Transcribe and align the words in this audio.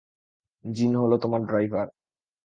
জিন 0.65 0.91
হল 0.95 1.11
তোমার 1.17 1.41
ড্রাইভার। 1.45 1.87